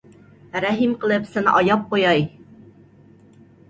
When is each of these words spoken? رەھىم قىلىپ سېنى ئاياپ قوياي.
رەھىم 0.65 0.95
قىلىپ 1.03 1.29
سېنى 1.35 1.55
ئاياپ 1.61 1.87
قوياي. 1.95 2.29